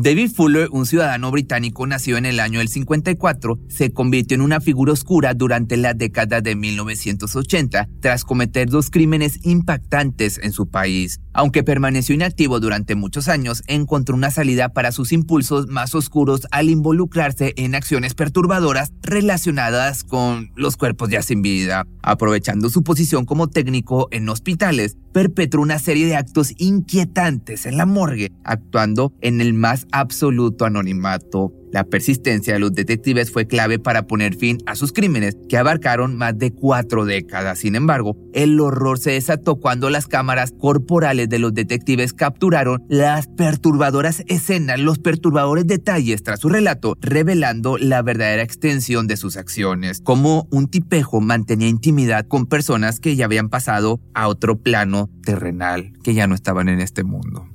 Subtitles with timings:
[0.00, 4.60] David Fuller, un ciudadano británico nacido en el año del 54, se convirtió en una
[4.60, 11.18] figura oscura durante la década de 1980 tras cometer dos crímenes impactantes en su país.
[11.32, 16.70] Aunque permaneció inactivo durante muchos años, encontró una salida para sus impulsos más oscuros al
[16.70, 21.88] involucrarse en acciones perturbadoras relacionadas con los cuerpos ya sin vida.
[22.02, 27.86] Aprovechando su posición como técnico en hospitales, perpetró una serie de actos inquietantes en la
[27.86, 31.52] morgue, actuando en el más absoluto anonimato.
[31.70, 36.16] La persistencia de los detectives fue clave para poner fin a sus crímenes, que abarcaron
[36.16, 37.58] más de cuatro décadas.
[37.58, 43.26] Sin embargo, el horror se desató cuando las cámaras corporales de los detectives capturaron las
[43.28, 50.00] perturbadoras escenas, los perturbadores detalles tras su relato, revelando la verdadera extensión de sus acciones,
[50.00, 55.92] como un tipejo mantenía intimidad con personas que ya habían pasado a otro plano terrenal,
[56.02, 57.46] que ya no estaban en este mundo.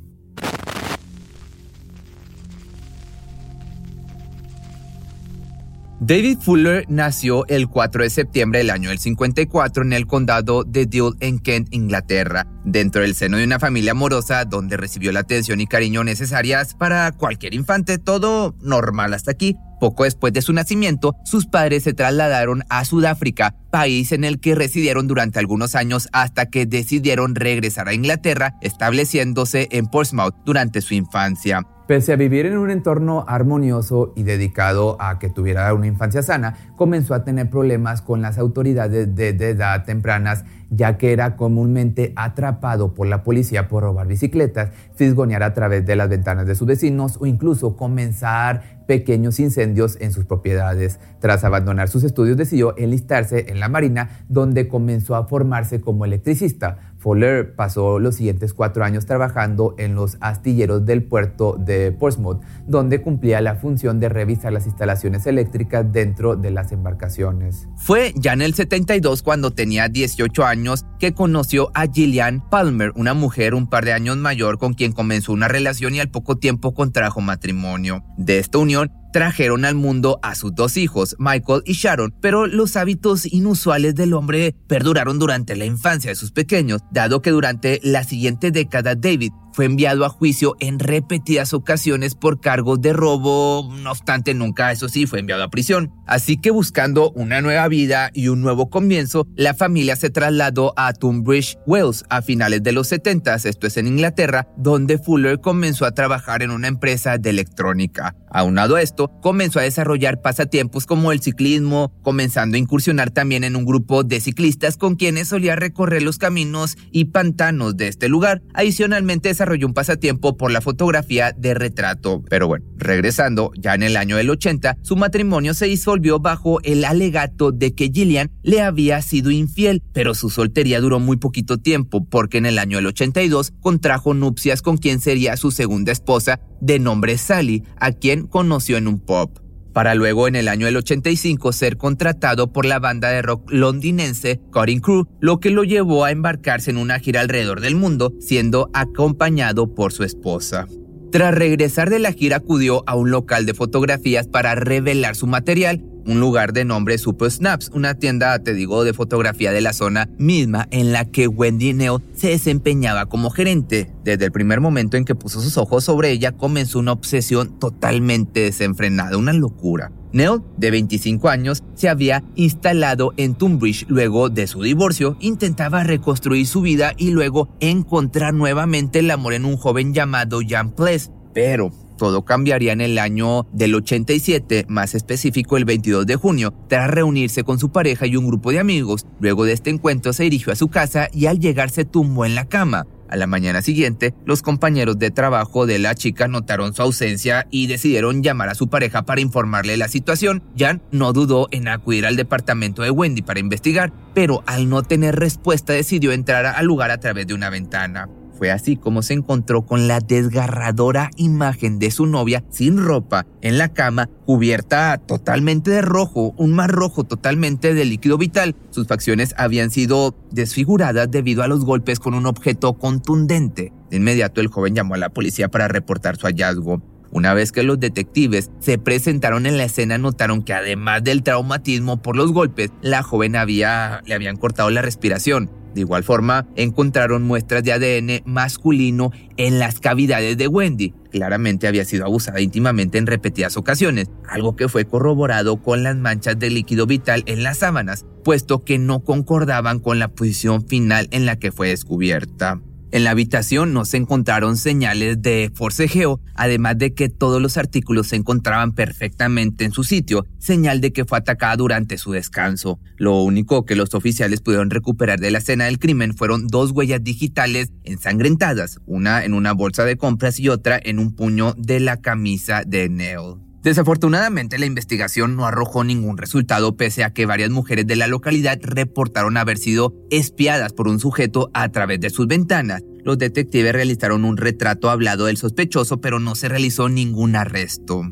[6.00, 10.86] David Fuller nació el 4 de septiembre del año del 54 en el condado de
[10.86, 15.62] Dule en Kent, Inglaterra, dentro del seno de una familia amorosa donde recibió la atención
[15.62, 19.56] y cariño necesarias para cualquier infante, todo normal hasta aquí.
[19.80, 24.56] Poco después de su nacimiento, sus padres se trasladaron a Sudáfrica, país en el que
[24.56, 30.94] residieron durante algunos años hasta que decidieron regresar a Inglaterra, estableciéndose en Portsmouth durante su
[30.94, 31.67] infancia.
[31.88, 36.56] Pese a vivir en un entorno armonioso y dedicado a que tuviera una infancia sana,
[36.78, 42.94] comenzó a tener problemas con las autoridades desde edad tempranas, ya que era comúnmente atrapado
[42.94, 47.17] por la policía por robar bicicletas, fisgonear a través de las ventanas de sus vecinos
[47.20, 51.02] o incluso comenzar pequeños incendios en sus propiedades.
[51.20, 56.92] Tras abandonar sus estudios decidió enlistarse en la Marina, donde comenzó a formarse como electricista.
[57.04, 63.02] Fuller pasó los siguientes cuatro años trabajando en los astilleros del puerto de Portsmouth, donde
[63.02, 67.68] cumplía la función de revisar las instalaciones eléctricas dentro de las embarcaciones.
[67.76, 73.14] Fue ya en el 72 cuando tenía 18 años que conoció a Gillian Palmer, una
[73.14, 76.73] mujer un par de años mayor con quien comenzó una relación y al poco tiempo
[76.73, 78.06] contrajo matrimonio.
[78.17, 82.76] De esta unión trajeron al mundo a sus dos hijos, Michael y Sharon, pero los
[82.76, 88.04] hábitos inusuales del hombre perduraron durante la infancia de sus pequeños, dado que durante la
[88.04, 93.91] siguiente década David fue enviado a juicio en repetidas ocasiones por cargos de robo, no
[93.91, 95.91] obstante nunca, eso sí, fue enviado a prisión.
[96.05, 100.91] Así que buscando una nueva vida y un nuevo comienzo, la familia se trasladó a
[100.93, 105.91] Tunbridge Wells a finales de los 70, esto es en Inglaterra, donde Fuller comenzó a
[105.91, 108.15] trabajar en una empresa de electrónica.
[108.30, 113.55] Aunado a esto, comenzó a desarrollar pasatiempos como el ciclismo, comenzando a incursionar también en
[113.55, 118.41] un grupo de ciclistas con quienes solía recorrer los caminos y pantanos de este lugar.
[118.55, 122.23] Adicionalmente, desarrolló un pasatiempo por la fotografía de retrato.
[122.30, 126.86] Pero bueno, regresando, ya en el año del 80, su matrimonio se disolvió bajo el
[126.86, 132.06] alegato de que Gillian le había sido infiel, pero su soltería duró muy poquito tiempo
[132.06, 136.80] porque en el año del 82 contrajo nupcias con quien sería su segunda esposa de
[136.80, 139.43] nombre Sally, a quien conoció en un pop
[139.74, 144.39] para luego en el año del 85 ser contratado por la banda de rock londinense
[144.51, 148.69] Cutting Crew, lo que lo llevó a embarcarse en una gira alrededor del mundo, siendo
[148.74, 150.68] acompañado por su esposa.
[151.12, 155.83] Tras regresar de la gira acudió a un local de fotografías para revelar su material
[156.06, 160.09] un lugar de nombre Super Snaps, una tienda, te digo, de fotografía de la zona
[160.18, 163.91] misma en la que Wendy Neal se desempeñaba como gerente.
[164.03, 168.41] Desde el primer momento en que puso sus ojos sobre ella, comenzó una obsesión totalmente
[168.41, 169.91] desenfrenada, una locura.
[170.12, 176.45] Neal, de 25 años, se había instalado en Tunbridge luego de su divorcio, intentaba reconstruir
[176.45, 181.09] su vida y luego encontrar nuevamente el amor en un joven llamado Jan Pless.
[181.33, 181.71] Pero
[182.03, 187.45] todo cambiaría en el año del 87, más específico el 22 de junio, tras reunirse
[187.45, 189.06] con su pareja y un grupo de amigos.
[189.21, 192.36] Luego de este encuentro se dirigió a su casa y al llegar se tumbó en
[192.36, 192.88] la cama.
[193.07, 197.68] A la mañana siguiente, los compañeros de trabajo de la chica notaron su ausencia y
[197.68, 200.44] decidieron llamar a su pareja para informarle la situación.
[200.57, 205.15] Jan no dudó en acudir al departamento de Wendy para investigar, pero al no tener
[205.15, 208.09] respuesta decidió entrar al lugar a través de una ventana.
[208.51, 213.69] Así como se encontró con la desgarradora imagen de su novia sin ropa en la
[213.69, 218.56] cama, cubierta totalmente de rojo, un mar rojo totalmente de líquido vital.
[218.69, 223.74] Sus facciones habían sido desfiguradas debido a los golpes con un objeto contundente.
[223.90, 226.81] De inmediato el joven llamó a la policía para reportar su hallazgo.
[227.12, 232.01] Una vez que los detectives se presentaron en la escena, notaron que además del traumatismo
[232.01, 237.23] por los golpes, la joven había, le habían cortado la respiración De igual forma, encontraron
[237.23, 240.93] muestras de ADN masculino en las cavidades de Wendy.
[241.11, 246.37] Claramente había sido abusada íntimamente en repetidas ocasiones, algo que fue corroborado con las manchas
[246.37, 251.25] de líquido vital en las sábanas, puesto que no concordaban con la posición final en
[251.25, 252.61] la que fue descubierta.
[252.94, 258.10] En la habitación no se encontraron señales de forcejeo, además de que todos los artículos
[258.10, 262.80] se encontraban perfectamente en su sitio, señal de que fue atacada durante su descanso.
[262.98, 267.04] Lo único que los oficiales pudieron recuperar de la escena del crimen fueron dos huellas
[267.04, 272.00] digitales ensangrentadas, una en una bolsa de compras y otra en un puño de la
[272.00, 273.52] camisa de Neil.
[273.63, 278.60] Desafortunadamente, la investigación no arrojó ningún resultado pese a que varias mujeres de la localidad
[278.62, 282.83] reportaron haber sido espiadas por un sujeto a través de sus ventanas.
[283.06, 288.04] Los detectives realizaron un retrato hablado del sospechoso, pero no se realizó ningún arresto.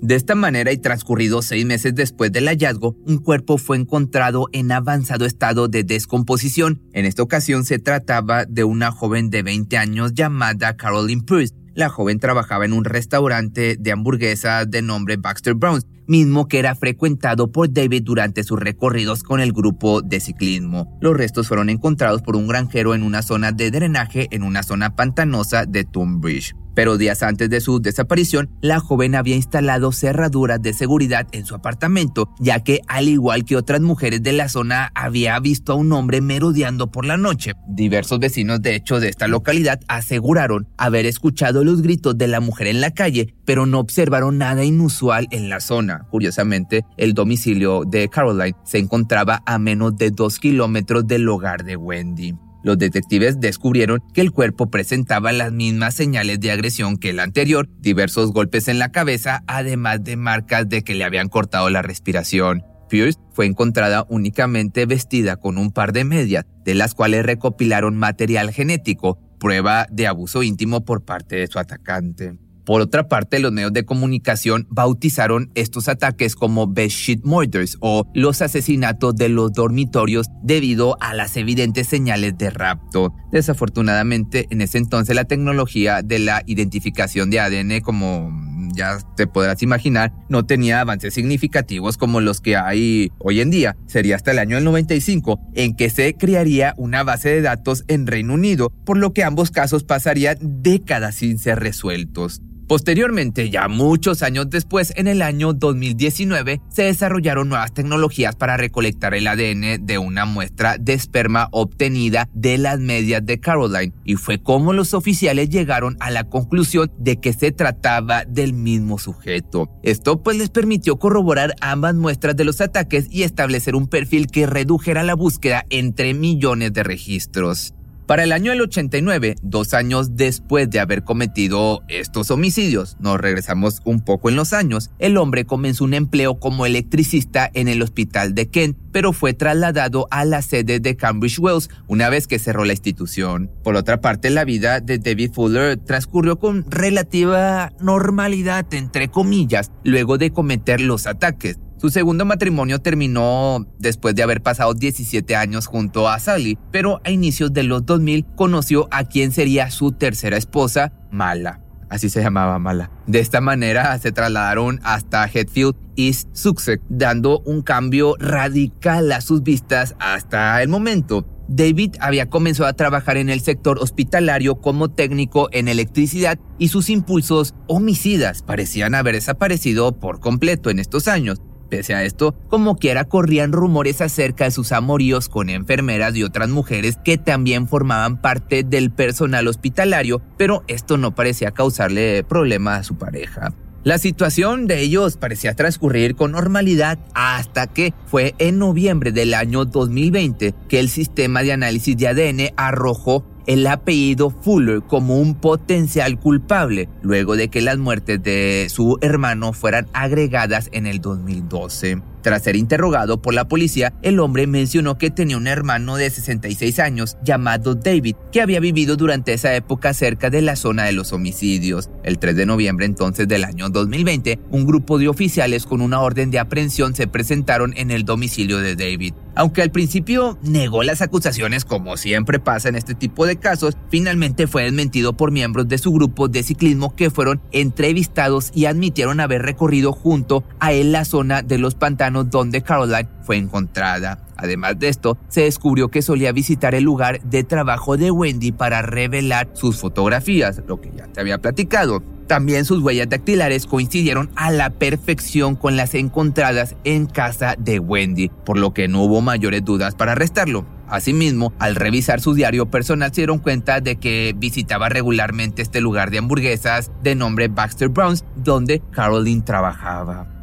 [0.00, 4.70] De esta manera y transcurridos seis meses después del hallazgo, un cuerpo fue encontrado en
[4.70, 6.82] avanzado estado de descomposición.
[6.92, 11.88] En esta ocasión se trataba de una joven de 20 años llamada Caroline Pierce, la
[11.88, 17.52] joven trabajaba en un restaurante de hamburguesas de nombre Baxter Browns, mismo que era frecuentado
[17.52, 20.98] por David durante sus recorridos con el grupo de ciclismo.
[21.00, 24.96] Los restos fueron encontrados por un granjero en una zona de drenaje en una zona
[24.96, 26.56] pantanosa de Tunbridge.
[26.78, 31.56] Pero días antes de su desaparición, la joven había instalado cerraduras de seguridad en su
[31.56, 35.92] apartamento, ya que al igual que otras mujeres de la zona había visto a un
[35.92, 37.54] hombre merodeando por la noche.
[37.66, 42.68] Diversos vecinos de hecho de esta localidad aseguraron haber escuchado los gritos de la mujer
[42.68, 46.06] en la calle, pero no observaron nada inusual en la zona.
[46.12, 51.74] Curiosamente, el domicilio de Caroline se encontraba a menos de dos kilómetros del hogar de
[51.74, 52.36] Wendy.
[52.68, 57.66] Los detectives descubrieron que el cuerpo presentaba las mismas señales de agresión que el anterior,
[57.78, 62.64] diversos golpes en la cabeza, además de marcas de que le habían cortado la respiración.
[62.90, 68.52] Pierce fue encontrada únicamente vestida con un par de medias, de las cuales recopilaron material
[68.52, 72.36] genético, prueba de abuso íntimo por parte de su atacante.
[72.68, 78.42] Por otra parte, los medios de comunicación bautizaron estos ataques como Bedsheet Murders o los
[78.42, 83.14] asesinatos de los dormitorios debido a las evidentes señales de rapto.
[83.32, 88.30] Desafortunadamente, en ese entonces la tecnología de la identificación de ADN como
[88.74, 93.76] ya te podrás imaginar, no tenía avances significativos como los que hay hoy en día.
[93.86, 98.06] Sería hasta el año del 95 en que se crearía una base de datos en
[98.06, 102.42] Reino Unido, por lo que ambos casos pasarían décadas sin ser resueltos.
[102.68, 109.14] Posteriormente, ya muchos años después, en el año 2019, se desarrollaron nuevas tecnologías para recolectar
[109.14, 114.42] el ADN de una muestra de esperma obtenida de las medias de Caroline, y fue
[114.42, 119.70] como los oficiales llegaron a la conclusión de que se trataba del mismo sujeto.
[119.82, 124.46] Esto pues les permitió corroborar ambas muestras de los ataques y establecer un perfil que
[124.46, 127.72] redujera la búsqueda entre millones de registros.
[128.08, 133.82] Para el año del 89, dos años después de haber cometido estos homicidios, nos regresamos
[133.84, 138.34] un poco en los años, el hombre comenzó un empleo como electricista en el hospital
[138.34, 142.64] de Kent, pero fue trasladado a la sede de Cambridge Wells una vez que cerró
[142.64, 143.50] la institución.
[143.62, 150.16] Por otra parte, la vida de David Fuller transcurrió con relativa normalidad, entre comillas, luego
[150.16, 151.58] de cometer los ataques.
[151.80, 157.10] Su segundo matrimonio terminó después de haber pasado 17 años junto a Sally, pero a
[157.10, 161.60] inicios de los 2000 conoció a quien sería su tercera esposa, Mala.
[161.88, 162.90] Así se llamaba Mala.
[163.06, 169.44] De esta manera se trasladaron hasta Hetfield East Sussex, dando un cambio radical a sus
[169.44, 171.26] vistas hasta el momento.
[171.48, 176.90] David había comenzado a trabajar en el sector hospitalario como técnico en electricidad y sus
[176.90, 181.40] impulsos homicidas parecían haber desaparecido por completo en estos años.
[181.68, 186.48] Pese a esto, como quiera corrían rumores acerca de sus amoríos con enfermeras y otras
[186.48, 192.84] mujeres que también formaban parte del personal hospitalario, pero esto no parecía causarle problema a
[192.84, 193.52] su pareja.
[193.84, 199.64] La situación de ellos parecía transcurrir con normalidad hasta que fue en noviembre del año
[199.64, 206.20] 2020 que el sistema de análisis de ADN arrojó el apellido Fuller como un potencial
[206.20, 212.02] culpable, luego de que las muertes de su hermano fueran agregadas en el 2012.
[212.22, 216.78] Tras ser interrogado por la policía, el hombre mencionó que tenía un hermano de 66
[216.78, 221.12] años llamado David, que había vivido durante esa época cerca de la zona de los
[221.12, 221.90] homicidios.
[222.02, 226.30] El 3 de noviembre entonces del año 2020, un grupo de oficiales con una orden
[226.30, 229.14] de aprehensión se presentaron en el domicilio de David.
[229.34, 234.48] Aunque al principio negó las acusaciones como siempre pasa en este tipo de casos, finalmente
[234.48, 239.42] fue desmentido por miembros de su grupo de ciclismo que fueron entrevistados y admitieron haber
[239.42, 244.18] recorrido junto a él la zona de los pantanos donde Caroline fue encontrada.
[244.36, 248.82] Además de esto, se descubrió que solía visitar el lugar de trabajo de Wendy para
[248.82, 252.02] revelar sus fotografías, lo que ya te había platicado.
[252.28, 258.30] También sus huellas dactilares coincidieron a la perfección con las encontradas en casa de Wendy,
[258.44, 260.66] por lo que no hubo mayores dudas para arrestarlo.
[260.88, 266.10] Asimismo, al revisar su diario personal se dieron cuenta de que visitaba regularmente este lugar
[266.10, 270.37] de hamburguesas de nombre Baxter Browns, donde Caroline trabajaba.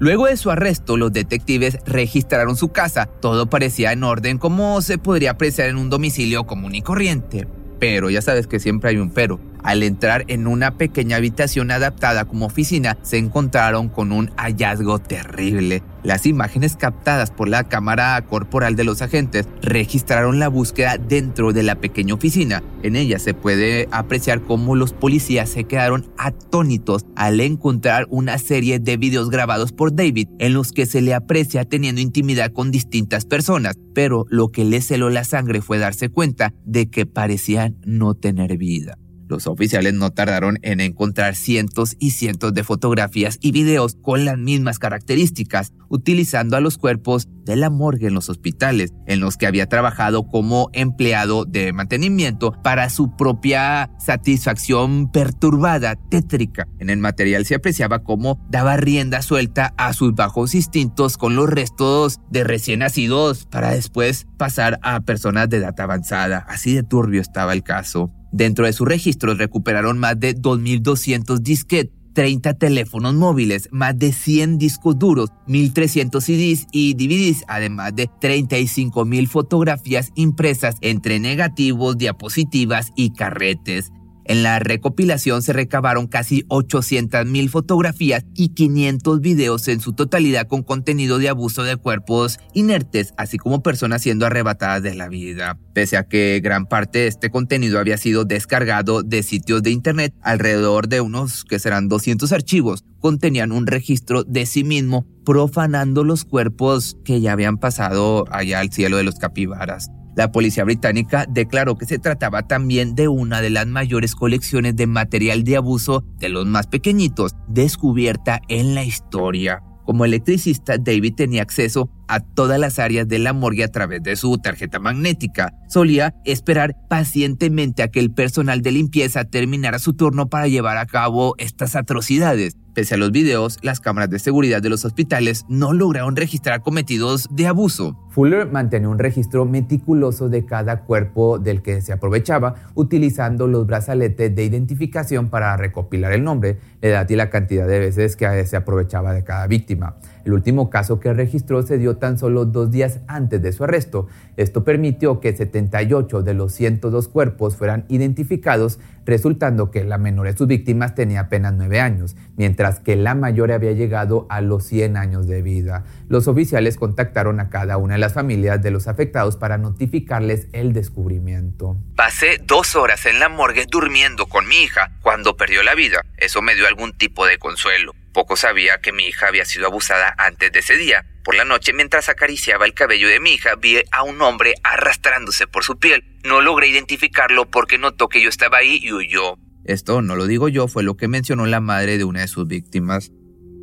[0.00, 3.06] Luego de su arresto, los detectives registraron su casa.
[3.06, 7.48] Todo parecía en orden como se podría apreciar en un domicilio común y corriente.
[7.80, 9.40] Pero ya sabes que siempre hay un pero.
[9.68, 15.82] Al entrar en una pequeña habitación adaptada como oficina, se encontraron con un hallazgo terrible.
[16.02, 21.64] Las imágenes captadas por la cámara corporal de los agentes registraron la búsqueda dentro de
[21.64, 22.62] la pequeña oficina.
[22.82, 28.78] En ella se puede apreciar cómo los policías se quedaron atónitos al encontrar una serie
[28.78, 33.26] de videos grabados por David en los que se le aprecia teniendo intimidad con distintas
[33.26, 38.14] personas, pero lo que le celó la sangre fue darse cuenta de que parecían no
[38.14, 38.96] tener vida.
[39.28, 44.38] Los oficiales no tardaron en encontrar cientos y cientos de fotografías y videos con las
[44.38, 49.46] mismas características, utilizando a los cuerpos de la morgue en los hospitales, en los que
[49.46, 56.66] había trabajado como empleado de mantenimiento para su propia satisfacción perturbada, tétrica.
[56.78, 61.48] En el material se apreciaba cómo daba rienda suelta a sus bajos instintos con los
[61.48, 66.44] restos de recién nacidos para después pasar a personas de edad avanzada.
[66.48, 68.10] Así de turbio estaba el caso.
[68.32, 74.58] Dentro de sus registros recuperaron más de 2.200 disquetes 30 teléfonos móviles, más de 100
[74.58, 83.10] discos duros, 1.300 CDs y DVDs, además de 35.000 fotografías impresas entre negativos, diapositivas y
[83.10, 83.92] carretes.
[84.28, 90.62] En la recopilación se recabaron casi 800.000 fotografías y 500 videos en su totalidad con
[90.62, 95.58] contenido de abuso de cuerpos inertes, así como personas siendo arrebatadas de la vida.
[95.72, 100.14] Pese a que gran parte de este contenido había sido descargado de sitios de internet,
[100.20, 106.24] alrededor de unos que serán 200 archivos contenían un registro de sí mismo profanando los
[106.24, 109.90] cuerpos que ya habían pasado allá al cielo de los capibaras.
[110.18, 114.88] La policía británica declaró que se trataba también de una de las mayores colecciones de
[114.88, 119.62] material de abuso de los más pequeñitos descubierta en la historia.
[119.84, 124.16] Como electricista, David tenía acceso a todas las áreas de la morgue a través de
[124.16, 125.54] su tarjeta magnética.
[125.68, 130.86] Solía esperar pacientemente a que el personal de limpieza terminara su turno para llevar a
[130.86, 132.56] cabo estas atrocidades.
[132.74, 137.26] Pese a los videos, las cámaras de seguridad de los hospitales no lograron registrar cometidos
[137.30, 137.96] de abuso.
[138.18, 144.34] Fuller mantenía un registro meticuloso de cada cuerpo del que se aprovechaba, utilizando los brazaletes
[144.34, 148.56] de identificación para recopilar el nombre, la edad y la cantidad de veces que se
[148.56, 149.98] aprovechaba de cada víctima.
[150.24, 154.08] El último caso que registró se dio tan solo dos días antes de su arresto.
[154.36, 160.36] Esto permitió que 78 de los 102 cuerpos fueran identificados, resultando que la menor de
[160.36, 164.98] sus víctimas tenía apenas 9 años, mientras que la mayor había llegado a los 100
[164.98, 165.84] años de vida.
[166.08, 170.72] Los oficiales contactaron a cada una de las familias de los afectados para notificarles el
[170.72, 171.76] descubrimiento.
[171.96, 176.02] Pasé dos horas en la morgue durmiendo con mi hija cuando perdió la vida.
[176.16, 177.94] Eso me dio algún tipo de consuelo.
[178.12, 181.06] Poco sabía que mi hija había sido abusada antes de ese día.
[181.24, 185.46] Por la noche, mientras acariciaba el cabello de mi hija, vi a un hombre arrastrándose
[185.46, 186.02] por su piel.
[186.24, 189.36] No logré identificarlo porque notó que yo estaba ahí y huyó.
[189.64, 192.48] Esto no lo digo yo, fue lo que mencionó la madre de una de sus
[192.48, 193.12] víctimas.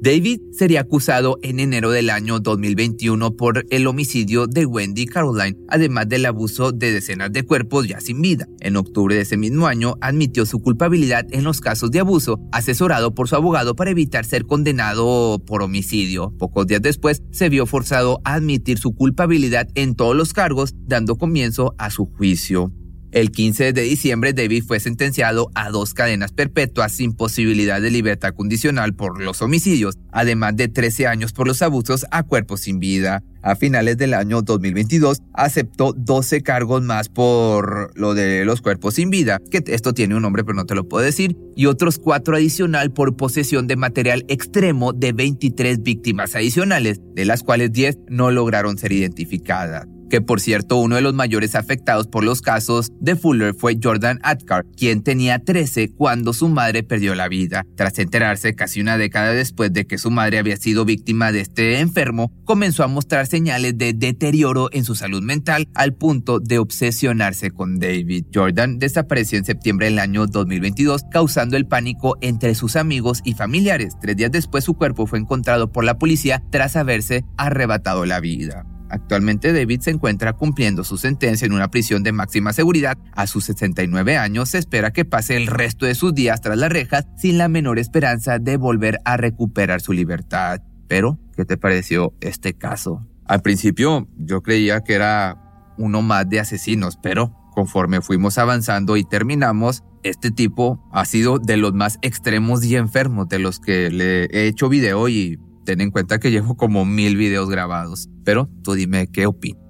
[0.06, 6.08] David sería acusado en enero del año 2021 por el homicidio de Wendy Caroline, además
[6.08, 8.48] del abuso de decenas de cuerpos ya sin vida.
[8.60, 13.16] En octubre de ese mismo año admitió su culpabilidad en los casos de abuso, asesorado
[13.16, 16.32] por su abogado para evitar ser condenado por homicidio.
[16.38, 21.16] Pocos días después se vio forzado a admitir su culpabilidad en todos los cargos, dando
[21.16, 22.72] comienzo a su juicio.
[23.16, 28.34] El 15 de diciembre, David fue sentenciado a dos cadenas perpetuas sin posibilidad de libertad
[28.34, 33.24] condicional por los homicidios, además de 13 años por los abusos a cuerpos sin vida.
[33.42, 39.10] A finales del año 2022 aceptó 12 cargos más por lo de los cuerpos sin
[39.10, 42.36] vida, que esto tiene un nombre pero no te lo puedo decir, y otros cuatro
[42.36, 48.30] adicional por posesión de material extremo de 23 víctimas adicionales, de las cuales 10 no
[48.32, 49.88] lograron ser identificadas.
[50.10, 54.20] Que por cierto uno de los mayores afectados por los casos de Fuller fue Jordan
[54.24, 57.66] Atkar, quien tenía 13 cuando su madre perdió la vida.
[57.76, 61.80] Tras enterarse casi una década después de que su madre había sido víctima de este
[61.80, 67.52] enfermo, comenzó a mostrar señales de deterioro en su salud mental al punto de obsesionarse
[67.52, 68.26] con David.
[68.34, 73.96] Jordan desapareció en septiembre del año 2022, causando el pánico entre sus amigos y familiares.
[74.02, 78.66] Tres días después su cuerpo fue encontrado por la policía tras haberse arrebatado la vida.
[78.90, 82.98] Actualmente David se encuentra cumpliendo su sentencia en una prisión de máxima seguridad.
[83.14, 86.72] A sus 69 años se espera que pase el resto de sus días tras las
[86.72, 90.62] rejas sin la menor esperanza de volver a recuperar su libertad.
[90.88, 93.06] Pero, ¿qué te pareció este caso?
[93.26, 99.04] Al principio yo creía que era uno más de asesinos, pero conforme fuimos avanzando y
[99.04, 104.26] terminamos, este tipo ha sido de los más extremos y enfermos de los que le
[104.26, 108.10] he hecho video y ten en cuenta que llevo como mil videos grabados.
[108.24, 109.65] Pero tú dime qué opinas.